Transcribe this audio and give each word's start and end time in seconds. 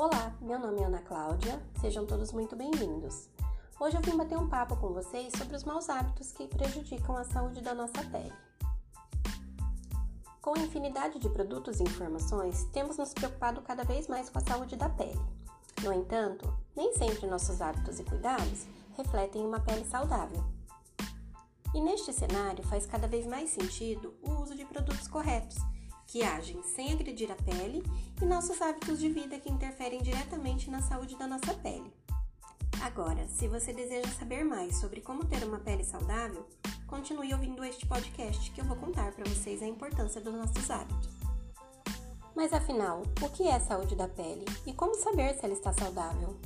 Olá, 0.00 0.34
meu 0.40 0.58
nome 0.58 0.80
é 0.80 0.84
Ana 0.86 1.02
Cláudia, 1.02 1.62
sejam 1.78 2.06
todos 2.06 2.32
muito 2.32 2.56
bem-vindos. 2.56 3.28
Hoje 3.78 3.98
eu 3.98 4.00
vim 4.00 4.16
bater 4.16 4.38
um 4.38 4.48
papo 4.48 4.74
com 4.78 4.94
vocês 4.94 5.30
sobre 5.36 5.54
os 5.54 5.62
maus 5.62 5.90
hábitos 5.90 6.32
que 6.32 6.48
prejudicam 6.48 7.18
a 7.18 7.24
saúde 7.24 7.60
da 7.60 7.74
nossa 7.74 8.02
pele. 8.04 8.32
Com 10.40 10.56
a 10.56 10.62
infinidade 10.62 11.18
de 11.18 11.28
produtos 11.28 11.80
e 11.80 11.82
informações, 11.82 12.64
temos 12.72 12.96
nos 12.96 13.12
preocupado 13.12 13.60
cada 13.60 13.84
vez 13.84 14.08
mais 14.08 14.30
com 14.30 14.38
a 14.38 14.40
saúde 14.40 14.74
da 14.74 14.88
pele. 14.88 15.20
No 15.82 15.92
entanto, 15.92 16.50
nem 16.74 16.94
sempre 16.94 17.26
nossos 17.26 17.60
hábitos 17.60 18.00
e 18.00 18.04
cuidados 18.04 18.66
refletem 18.96 19.44
uma 19.44 19.60
pele 19.60 19.84
saudável. 19.84 20.42
E 21.74 21.80
neste 21.82 22.10
cenário 22.10 22.64
faz 22.68 22.86
cada 22.86 23.06
vez 23.06 23.26
mais 23.26 23.50
sentido 23.50 24.14
o 24.22 24.40
uso 24.40 24.56
de 24.56 24.64
produtos 24.64 25.06
corretos 25.06 25.58
que 26.10 26.24
agem 26.24 26.60
sem 26.64 26.92
agredir 26.92 27.30
a 27.30 27.36
pele 27.36 27.84
e 28.20 28.24
nossos 28.24 28.60
hábitos 28.60 28.98
de 28.98 29.08
vida 29.08 29.38
que 29.38 29.48
interferem 29.48 30.02
diretamente 30.02 30.68
na 30.68 30.82
saúde 30.82 31.16
da 31.16 31.24
nossa 31.24 31.54
pele. 31.54 31.92
Agora, 32.82 33.28
se 33.28 33.46
você 33.46 33.72
deseja 33.72 34.10
saber 34.18 34.44
mais 34.44 34.76
sobre 34.78 35.00
como 35.00 35.24
ter 35.24 35.44
uma 35.44 35.60
pele 35.60 35.84
saudável, 35.84 36.44
continue 36.88 37.32
ouvindo 37.32 37.64
este 37.64 37.86
podcast 37.86 38.50
que 38.50 38.60
eu 38.60 38.64
vou 38.64 38.76
contar 38.76 39.12
para 39.12 39.24
vocês 39.24 39.62
a 39.62 39.66
importância 39.66 40.20
dos 40.20 40.34
nossos 40.34 40.68
hábitos. 40.68 41.10
Mas 42.34 42.52
afinal, 42.52 43.02
o 43.22 43.28
que 43.28 43.46
é 43.46 43.60
saúde 43.60 43.94
da 43.94 44.08
pele 44.08 44.44
e 44.66 44.72
como 44.72 44.96
saber 44.96 45.34
se 45.34 45.44
ela 45.44 45.54
está 45.54 45.72
saudável? 45.72 46.36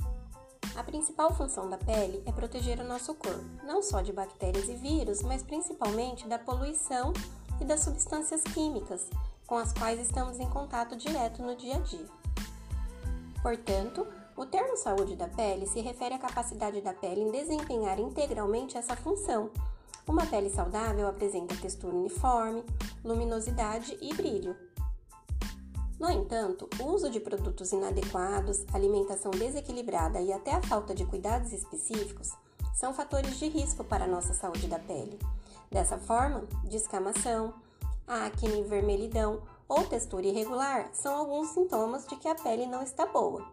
A 0.75 0.83
principal 0.83 1.33
função 1.33 1.67
da 1.71 1.77
pele 1.77 2.21
é 2.27 2.31
proteger 2.31 2.79
o 2.79 2.87
nosso 2.87 3.15
corpo, 3.15 3.65
não 3.65 3.81
só 3.81 4.01
de 4.01 4.13
bactérias 4.13 4.69
e 4.69 4.75
vírus, 4.75 5.23
mas 5.23 5.41
principalmente 5.41 6.27
da 6.27 6.37
poluição 6.37 7.13
e 7.59 7.65
das 7.65 7.79
substâncias 7.79 8.43
químicas 8.43 9.09
com 9.47 9.55
as 9.55 9.73
quais 9.73 9.99
estamos 9.99 10.39
em 10.39 10.49
contato 10.49 10.95
direto 10.95 11.41
no 11.41 11.55
dia 11.55 11.75
a 11.75 11.79
dia. 11.79 12.07
Portanto, 13.41 14.07
o 14.35 14.45
termo 14.45 14.75
saúde 14.75 15.15
da 15.15 15.27
pele 15.27 15.67
se 15.67 15.79
refere 15.79 16.15
à 16.15 16.19
capacidade 16.19 16.81
da 16.81 16.93
pele 16.93 17.21
em 17.21 17.31
desempenhar 17.31 17.99
integralmente 17.99 18.77
essa 18.77 18.95
função. 18.95 19.49
Uma 20.07 20.25
pele 20.25 20.49
saudável 20.49 21.07
apresenta 21.07 21.55
textura 21.55 21.95
uniforme, 21.95 22.63
luminosidade 23.03 23.97
e 24.01 24.13
brilho. 24.13 24.55
No 25.99 26.11
entanto, 26.11 26.69
o 26.79 26.87
uso 26.87 27.09
de 27.09 27.19
produtos 27.19 27.71
inadequados, 27.71 28.65
alimentação 28.73 29.31
desequilibrada 29.31 30.19
e 30.19 30.33
até 30.33 30.51
a 30.51 30.61
falta 30.61 30.93
de 30.93 31.05
cuidados 31.05 31.53
específicos 31.53 32.33
são 32.73 32.93
fatores 32.93 33.39
de 33.39 33.47
risco 33.47 33.83
para 33.83 34.03
a 34.03 34.07
nossa 34.07 34.33
saúde 34.33 34.67
da 34.67 34.77
pele. 34.77 35.17
Dessa 35.71 35.97
forma, 35.97 36.43
descamação, 36.65 37.53
acne, 38.07 38.63
vermelhidão 38.63 39.41
ou 39.67 39.83
textura 39.85 40.25
irregular 40.25 40.89
são 40.93 41.15
alguns 41.15 41.49
sintomas 41.49 42.05
de 42.05 42.15
que 42.15 42.27
a 42.27 42.35
pele 42.35 42.65
não 42.65 42.83
está 42.83 43.05
boa. 43.05 43.45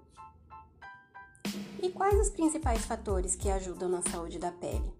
E 1.82 1.90
quais 1.90 2.20
os 2.20 2.30
principais 2.30 2.84
fatores 2.84 3.34
que 3.34 3.50
ajudam 3.50 3.88
na 3.88 4.02
saúde 4.02 4.38
da 4.38 4.52
pele? 4.52 4.92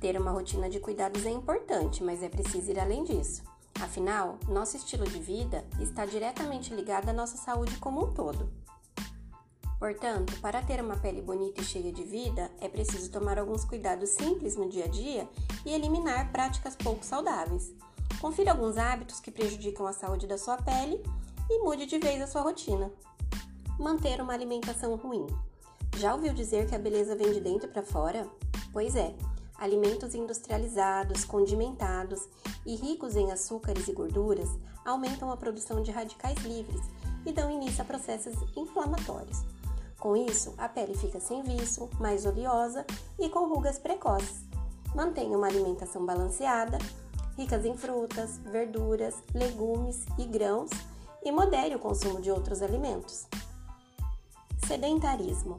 Ter 0.00 0.18
uma 0.18 0.30
rotina 0.30 0.70
de 0.70 0.78
cuidados 0.78 1.26
é 1.26 1.30
importante, 1.30 2.02
mas 2.02 2.22
é 2.22 2.28
preciso 2.28 2.70
ir 2.70 2.78
além 2.78 3.04
disso. 3.04 3.42
Afinal, 3.80 4.38
nosso 4.48 4.76
estilo 4.76 5.04
de 5.04 5.18
vida 5.18 5.64
está 5.80 6.04
diretamente 6.04 6.74
ligado 6.74 7.08
à 7.08 7.12
nossa 7.12 7.36
saúde 7.36 7.76
como 7.78 8.04
um 8.04 8.12
todo. 8.12 8.48
Portanto, 9.78 10.38
para 10.42 10.60
ter 10.60 10.78
uma 10.84 10.98
pele 10.98 11.22
bonita 11.22 11.62
e 11.62 11.64
cheia 11.64 11.90
de 11.90 12.04
vida, 12.04 12.50
é 12.60 12.68
preciso 12.68 13.10
tomar 13.10 13.38
alguns 13.38 13.64
cuidados 13.64 14.10
simples 14.10 14.54
no 14.54 14.68
dia 14.68 14.84
a 14.84 14.88
dia 14.88 15.26
e 15.64 15.72
eliminar 15.72 16.30
práticas 16.30 16.76
pouco 16.76 17.02
saudáveis. 17.02 17.74
Confira 18.20 18.50
alguns 18.50 18.76
hábitos 18.76 19.18
que 19.18 19.30
prejudicam 19.30 19.86
a 19.86 19.94
saúde 19.94 20.26
da 20.26 20.36
sua 20.36 20.58
pele 20.58 21.02
e 21.48 21.58
mude 21.60 21.86
de 21.86 21.98
vez 21.98 22.20
a 22.20 22.26
sua 22.26 22.42
rotina. 22.42 22.92
Manter 23.78 24.20
uma 24.20 24.34
alimentação 24.34 24.94
ruim. 24.94 25.26
Já 25.96 26.14
ouviu 26.14 26.34
dizer 26.34 26.68
que 26.68 26.74
a 26.74 26.78
beleza 26.78 27.16
vem 27.16 27.32
de 27.32 27.40
dentro 27.40 27.68
para 27.68 27.82
fora? 27.82 28.28
Pois 28.72 28.94
é, 28.94 29.14
alimentos 29.56 30.14
industrializados, 30.14 31.24
condimentados 31.24 32.28
e 32.66 32.76
ricos 32.76 33.16
em 33.16 33.32
açúcares 33.32 33.88
e 33.88 33.92
gorduras 33.92 34.50
aumentam 34.84 35.30
a 35.30 35.36
produção 35.36 35.82
de 35.82 35.90
radicais 35.90 36.38
livres 36.44 36.82
e 37.24 37.32
dão 37.32 37.50
início 37.50 37.80
a 37.80 37.86
processos 37.86 38.34
inflamatórios. 38.54 39.42
Com 39.98 40.14
isso, 40.14 40.54
a 40.58 40.68
pele 40.68 40.94
fica 40.94 41.20
sem 41.20 41.42
viço, 41.42 41.88
mais 41.98 42.26
oleosa 42.26 42.84
e 43.18 43.30
com 43.30 43.48
rugas 43.48 43.78
precoces. 43.78 44.44
Mantenha 44.94 45.36
uma 45.36 45.46
alimentação 45.46 46.04
balanceada 46.04 46.78
ricas 47.40 47.64
em 47.64 47.74
frutas, 47.74 48.36
verduras, 48.44 49.14
legumes 49.32 50.04
e 50.18 50.26
grãos, 50.26 50.68
e 51.24 51.32
modere 51.32 51.74
o 51.74 51.78
consumo 51.78 52.20
de 52.20 52.30
outros 52.30 52.60
alimentos. 52.60 53.26
Sedentarismo. 54.66 55.58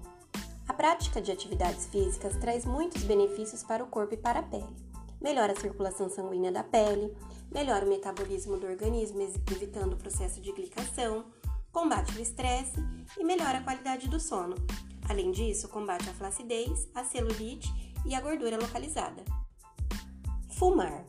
A 0.68 0.74
prática 0.74 1.19
de 1.19 1.31
atividades 1.31 1.88
físicas 1.88 2.36
traz 2.38 2.66
muitos 2.66 3.03
benefícios 3.03 3.64
para 3.64 3.84
o 3.84 3.88
corpo 3.88 4.14
e 4.14 4.18
para 4.18 4.42
a 4.42 4.44
pele. 4.44 4.75
Melhora 5.19 5.53
a 5.53 5.59
circulação 5.59 6.08
sanguínea 6.08 6.52
da 6.52 6.64
pele, 6.64 7.16
melhora 7.52 7.84
o 7.84 7.90
metabolismo 7.90 8.58
do 8.58 8.68
organismo, 8.68 9.19
evitando 9.52 9.94
o 9.94 9.98
processo 9.98 10.40
de 10.40 10.52
glicação, 10.52 11.25
combate 11.72 12.16
o 12.16 12.22
estresse 12.22 12.78
e 13.18 13.24
melhora 13.24 13.58
a 13.58 13.63
qualidade 13.63 14.08
do 14.08 14.19
sono. 14.19 14.56
Além 15.09 15.31
disso, 15.31 15.68
combate 15.68 16.08
a 16.08 16.13
flacidez, 16.13 16.88
a 16.94 17.03
celulite 17.03 17.68
e 18.06 18.13
a 18.13 18.22
gordura 18.22 18.58
localizada. 18.58 19.24
Fumar. 20.52 21.03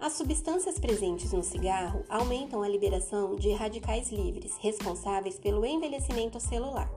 As 0.00 0.12
substâncias 0.12 0.78
presentes 0.78 1.32
no 1.32 1.42
cigarro 1.42 2.04
aumentam 2.08 2.62
a 2.62 2.68
liberação 2.68 3.34
de 3.34 3.50
radicais 3.50 4.12
livres, 4.12 4.56
responsáveis 4.60 5.40
pelo 5.40 5.66
envelhecimento 5.66 6.38
celular. 6.38 6.88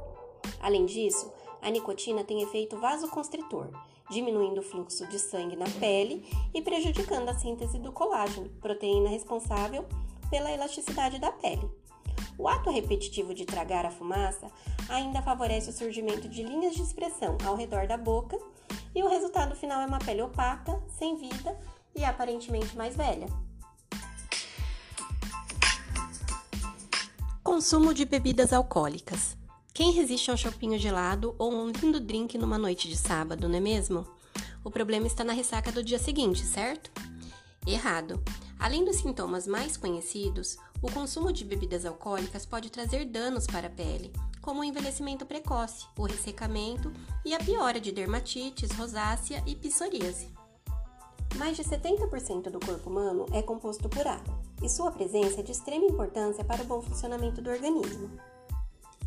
Além 0.59 0.85
disso, 0.85 1.33
a 1.63 1.71
nicotina 1.71 2.23
tem 2.23 2.43
efeito 2.43 2.77
vasoconstritor, 2.77 3.69
diminuindo 4.07 4.61
o 4.61 4.63
fluxo 4.63 5.07
de 5.07 5.17
sangue 5.17 5.55
na 5.55 5.65
pele 5.79 6.23
e 6.53 6.61
prejudicando 6.61 7.29
a 7.29 7.33
síntese 7.33 7.79
do 7.79 7.91
colágeno, 7.91 8.49
proteína 8.61 9.09
responsável 9.09 9.83
pela 10.29 10.51
elasticidade 10.51 11.17
da 11.17 11.31
pele. 11.31 11.67
O 12.37 12.47
ato 12.47 12.69
repetitivo 12.69 13.33
de 13.33 13.45
tragar 13.45 13.83
a 13.83 13.91
fumaça 13.91 14.47
ainda 14.87 15.23
favorece 15.23 15.71
o 15.71 15.73
surgimento 15.73 16.29
de 16.29 16.43
linhas 16.43 16.75
de 16.75 16.83
expressão 16.83 17.35
ao 17.43 17.55
redor 17.55 17.87
da 17.87 17.97
boca, 17.97 18.37
e 18.93 19.01
o 19.01 19.09
resultado 19.09 19.55
final 19.55 19.81
é 19.81 19.87
uma 19.87 19.99
pele 19.99 20.21
opaca, 20.21 20.79
sem 20.99 21.15
vida 21.15 21.57
e 22.01 22.05
aparentemente 22.05 22.75
mais 22.75 22.95
velha. 22.95 23.27
Consumo 27.43 27.93
de 27.93 28.05
bebidas 28.05 28.51
alcoólicas. 28.51 29.37
Quem 29.73 29.91
resiste 29.91 30.29
a 30.31 30.33
um 30.33 30.37
chopinho 30.37 30.79
gelado 30.79 31.35
ou 31.37 31.53
um 31.53 31.69
lindo 31.69 31.99
drink 31.99 32.37
numa 32.37 32.57
noite 32.57 32.89
de 32.89 32.97
sábado, 32.97 33.47
não 33.47 33.55
é 33.55 33.59
mesmo? 33.59 34.05
O 34.63 34.71
problema 34.71 35.05
está 35.05 35.23
na 35.23 35.33
ressaca 35.33 35.71
do 35.71 35.83
dia 35.83 35.99
seguinte, 35.99 36.43
certo? 36.43 36.91
Errado. 37.65 38.21
Além 38.59 38.83
dos 38.83 38.97
sintomas 38.97 39.47
mais 39.47 39.77
conhecidos, 39.77 40.57
o 40.81 40.91
consumo 40.91 41.31
de 41.31 41.45
bebidas 41.45 41.85
alcoólicas 41.85 42.45
pode 42.45 42.71
trazer 42.71 43.05
danos 43.05 43.45
para 43.45 43.67
a 43.67 43.71
pele, 43.71 44.11
como 44.41 44.61
o 44.61 44.63
envelhecimento 44.63 45.25
precoce, 45.25 45.85
o 45.95 46.05
ressecamento 46.05 46.91
e 47.23 47.33
a 47.35 47.39
piora 47.39 47.79
de 47.79 47.91
dermatites, 47.91 48.71
rosácea 48.71 49.43
e 49.45 49.55
psoríase. 49.55 50.40
Mais 51.37 51.57
de 51.57 51.63
70% 51.63 52.49
do 52.49 52.59
corpo 52.59 52.89
humano 52.89 53.25
é 53.33 53.41
composto 53.41 53.87
por 53.89 54.05
água, 54.05 54.39
e 54.61 54.69
sua 54.69 54.91
presença 54.91 55.39
é 55.39 55.43
de 55.43 55.51
extrema 55.51 55.85
importância 55.85 56.43
para 56.43 56.61
o 56.61 56.65
bom 56.65 56.81
funcionamento 56.81 57.41
do 57.41 57.49
organismo. 57.49 58.11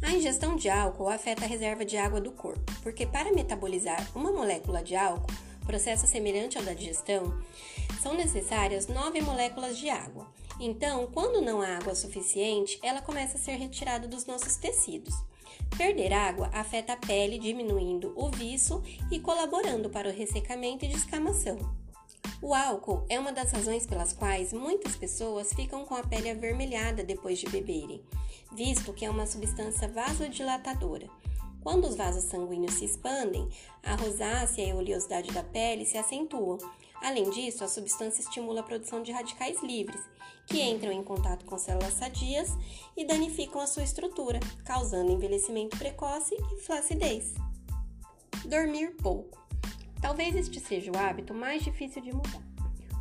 A 0.03 0.13
ingestão 0.13 0.57
de 0.57 0.69
álcool 0.69 1.09
afeta 1.09 1.45
a 1.45 1.49
reserva 1.49 1.85
de 1.85 1.97
água 1.97 2.21
do 2.21 2.33
corpo, 2.33 2.73
porque 2.83 3.07
para 3.07 3.33
metabolizar 3.33 4.07
uma 4.15 4.33
molécula 4.33 4.83
de 4.83 4.97
álcool, 4.97 5.33
processo 5.65 6.07
semelhante 6.07 6.59
ao 6.59 6.65
da 6.65 6.75
digestão, 6.75 7.39
são 8.03 8.15
necessárias 8.15 8.87
9 8.87 9.23
moléculas 9.23 9.79
de 9.79 9.89
água. 9.89 10.27
Então, 10.61 11.09
quando 11.13 11.41
não 11.41 11.63
há 11.63 11.79
água 11.79 11.95
suficiente, 11.95 12.79
ela 12.83 13.01
começa 13.01 13.37
a 13.37 13.41
ser 13.41 13.57
retirada 13.57 14.07
dos 14.07 14.27
nossos 14.27 14.57
tecidos. 14.57 15.15
Perder 15.77 16.13
água 16.13 16.51
afeta 16.53 16.93
a 16.93 16.97
pele, 16.97 17.39
diminuindo 17.39 18.13
o 18.15 18.29
viço 18.31 18.83
e 19.11 19.19
colaborando 19.19 19.89
para 19.89 20.09
o 20.09 20.13
ressecamento 20.13 20.85
e 20.85 20.89
descamação. 20.89 21.84
O 22.45 22.53
álcool 22.53 23.07
é 23.09 23.19
uma 23.19 23.33
das 23.33 23.53
razões 23.53 23.87
pelas 23.87 24.13
quais 24.13 24.53
muitas 24.53 24.95
pessoas 24.95 25.51
ficam 25.55 25.87
com 25.87 25.95
a 25.95 26.03
pele 26.03 26.29
avermelhada 26.29 27.03
depois 27.03 27.39
de 27.39 27.49
beberem, 27.49 28.05
visto 28.53 28.93
que 28.93 29.07
é 29.07 29.09
uma 29.09 29.27
substância 29.27 29.89
vasodilatadora. 29.89 31.09
Quando 31.63 31.87
os 31.87 31.97
vasos 31.97 32.25
sanguíneos 32.25 32.75
se 32.75 32.85
expandem, 32.85 33.49
a 33.83 33.95
rosácea 33.95 34.63
e 34.63 34.71
a 34.71 34.75
oleosidade 34.75 35.33
da 35.33 35.43
pele 35.43 35.87
se 35.87 35.97
acentuam. 35.97 36.59
Além 37.01 37.31
disso, 37.31 37.65
a 37.65 37.69
substância 37.69 38.21
estimula 38.21 38.61
a 38.61 38.65
produção 38.65 39.03
de 39.03 39.11
radicais 39.11 39.63
livres, 39.63 40.03
que 40.47 40.61
entram 40.61 40.93
em 40.93 41.03
contato 41.03 41.47
com 41.47 41.57
células 41.57 41.95
sadias 41.95 42.51
e 42.95 43.07
danificam 43.07 43.63
a 43.63 43.67
sua 43.67 43.85
estrutura, 43.85 44.39
causando 44.67 45.11
envelhecimento 45.11 45.79
precoce 45.79 46.37
e 46.53 46.61
flacidez. 46.61 47.33
Dormir 48.45 48.97
pouco. 49.03 49.44
Talvez 50.05 50.37
este 50.37 50.61
seja 50.61 50.93
o 50.93 50.99
hábito 50.99 51.33
mais 51.33 51.65
difícil 51.65 52.03
de 52.03 52.13
mudar. 52.13 52.43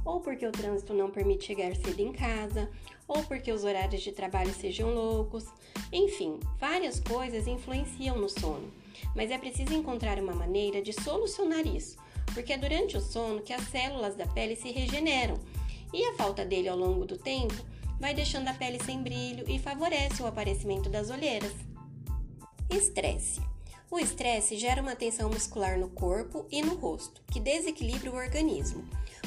ou 0.06 0.22
porque 0.22 0.48
o 0.48 0.52
trânsito 0.54 0.94
não 0.94 1.12
permite 1.12 1.44
chegar 1.44 1.76
cedo 1.76 2.00
em 2.00 2.14
casa, 2.14 2.70
ou 3.06 3.22
porque 3.24 3.52
os 3.52 3.66
horários 3.66 4.02
de 4.02 4.14
trabalho 4.14 4.54
sejam 4.54 4.94
loucos. 4.94 5.44
Enfim, 5.92 6.40
várias 6.58 7.02
coisas 7.02 7.46
influenciam 7.46 8.18
no 8.18 8.30
sono, 8.30 8.72
mas 9.14 9.32
é 9.32 9.38
preciso 9.38 9.74
encontrar 9.74 10.18
uma 10.18 10.34
maneira 10.34 10.82
de 10.82 10.94
solucionar 10.94 11.68
isso, 11.68 11.98
porque 12.34 12.54
é 12.54 12.58
durante 12.58 12.96
o 12.96 13.02
sono 13.02 13.42
que 13.42 13.52
as 13.52 13.64
células 13.64 14.16
da 14.16 14.26
pele 14.26 14.56
se 14.56 14.72
regeneram 14.72 15.38
e 15.94 16.06
a 16.06 16.16
falta 16.16 16.46
dele 16.46 16.70
ao 16.70 16.78
longo 16.78 17.06
do 17.06 17.18
tempo 17.18 17.66
vai 18.00 18.14
deixando 18.14 18.48
a 18.48 18.54
pele 18.54 18.82
sem 18.82 19.04
brilho 19.04 19.44
e 19.50 19.60
favorece 19.60 20.24
o 20.24 20.28
aparecimento 20.28 20.90
das 20.90 21.10
olheiras. 21.10 21.54
Estresse. 22.70 23.42
O 23.94 24.00
estresse 24.00 24.58
gera 24.58 24.82
uma 24.82 24.96
tensão 24.96 25.30
muscular 25.30 25.78
no 25.78 25.88
corpo 25.88 26.48
e 26.50 26.64
no 26.64 26.74
rosto, 26.74 27.22
que 27.32 27.40
desequilibra 27.40 28.10
o 28.10 28.16
organismo. 28.16 28.84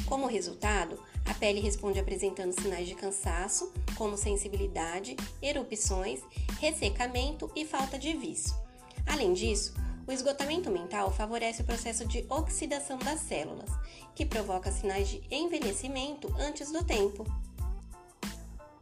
Como 0.06 0.26
resultado, 0.26 1.00
a 1.24 1.32
pele 1.34 1.60
responde 1.60 2.00
apresentando 2.00 2.50
sinais 2.60 2.88
de 2.88 2.96
cansaço, 2.96 3.72
como 3.94 4.16
sensibilidade, 4.16 5.14
erupções, 5.40 6.20
ressecamento 6.58 7.48
e 7.54 7.64
falta 7.64 7.96
de 7.96 8.12
viço. 8.14 8.60
Além 9.06 9.34
disso, 9.34 9.72
o 10.04 10.10
esgotamento 10.10 10.68
mental 10.68 11.12
favorece 11.12 11.62
o 11.62 11.64
processo 11.64 12.04
de 12.04 12.26
oxidação 12.28 12.98
das 12.98 13.20
células, 13.20 13.70
que 14.16 14.26
provoca 14.26 14.72
sinais 14.72 15.08
de 15.08 15.22
envelhecimento 15.30 16.26
antes 16.40 16.72
do 16.72 16.82
tempo. 16.82 17.24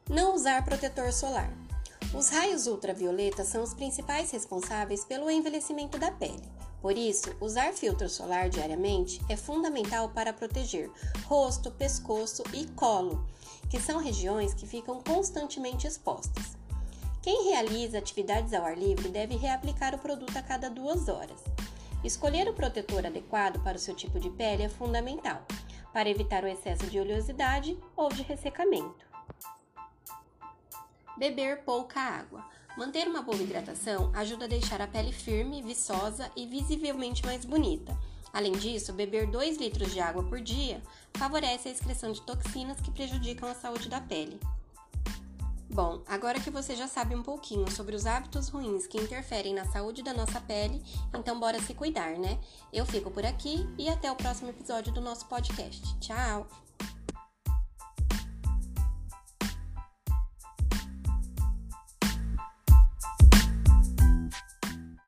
Não 0.09 0.35
usar 0.35 0.65
protetor 0.65 1.13
solar. 1.13 1.53
Os 2.17 2.29
raios 2.29 2.69
ultravioletas 2.69 3.49
são 3.49 3.61
os 3.61 3.75
principais 3.75 4.31
responsáveis 4.31 5.05
pelo 5.05 5.29
envelhecimento 5.29 5.99
da 5.99 6.13
pele. 6.13 6.49
Por 6.81 6.97
isso, 6.97 7.35
usar 7.41 7.73
filtro 7.73 8.09
solar 8.09 8.49
diariamente 8.49 9.21
é 9.29 9.37
fundamental 9.37 10.09
para 10.11 10.33
proteger 10.33 10.89
rosto, 11.25 11.73
pescoço 11.73 12.45
e 12.53 12.67
colo, 12.67 13.27
que 13.69 13.81
são 13.81 13.99
regiões 13.99 14.55
que 14.55 14.65
ficam 14.65 15.03
constantemente 15.03 15.89
expostas. 15.89 16.57
Quem 17.21 17.49
realiza 17.49 17.99
atividades 17.99 18.53
ao 18.53 18.65
ar 18.65 18.79
livre 18.79 19.09
deve 19.09 19.35
reaplicar 19.35 19.93
o 19.93 19.99
produto 19.99 20.37
a 20.37 20.43
cada 20.43 20.71
duas 20.71 21.09
horas. 21.09 21.41
Escolher 22.05 22.47
o 22.49 22.55
protetor 22.55 23.05
adequado 23.07 23.61
para 23.65 23.77
o 23.77 23.81
seu 23.81 23.95
tipo 23.95 24.21
de 24.21 24.31
pele 24.31 24.63
é 24.63 24.69
fundamental, 24.69 25.43
para 25.93 26.09
evitar 26.09 26.45
o 26.45 26.49
excesso 26.49 26.87
de 26.87 27.01
oleosidade 27.01 27.77
ou 27.97 28.09
de 28.09 28.23
ressecamento. 28.23 29.05
Beber 31.17 31.65
pouca 31.65 32.01
água. 32.01 32.45
Manter 32.77 33.07
uma 33.07 33.23
boa 33.23 33.41
hidratação 33.41 34.11
ajuda 34.15 34.47
a 34.47 34.49
deixar 34.49 34.81
a 34.81 34.87
pele 34.87 35.13
firme, 35.13 35.63
viçosa 35.63 36.31
e 36.35 36.47
visivelmente 36.47 37.25
mais 37.25 37.45
bonita. 37.45 37.97
Além 38.33 38.53
disso, 38.53 38.93
beber 38.93 39.29
2 39.29 39.59
litros 39.59 39.93
de 39.93 40.01
água 40.01 40.25
por 40.25 40.41
dia 40.41 40.83
favorece 41.17 41.69
a 41.69 41.73
excreção 41.73 42.11
de 42.11 42.21
toxinas 42.23 42.81
que 42.81 42.91
prejudicam 42.91 43.49
a 43.49 43.55
saúde 43.55 43.89
da 43.89 44.01
pele. 44.01 44.41
Bom, 45.71 46.03
agora 46.07 46.41
que 46.41 46.51
você 46.51 46.75
já 46.75 46.89
sabe 46.89 47.15
um 47.15 47.23
pouquinho 47.23 47.71
sobre 47.71 47.95
os 47.95 48.07
hábitos 48.07 48.49
ruins 48.49 48.87
que 48.87 48.99
interferem 48.99 49.55
na 49.55 49.65
saúde 49.67 50.03
da 50.03 50.13
nossa 50.13 50.41
pele, 50.41 50.83
então 51.13 51.39
bora 51.39 51.61
se 51.61 51.75
cuidar, 51.75 52.19
né? 52.19 52.39
Eu 52.73 52.85
fico 52.85 53.11
por 53.11 53.25
aqui 53.25 53.69
e 53.79 53.89
até 53.89 54.11
o 54.11 54.17
próximo 54.17 54.51
episódio 54.51 54.93
do 54.93 55.01
nosso 55.01 55.27
podcast. 55.27 55.99
Tchau! 56.01 56.47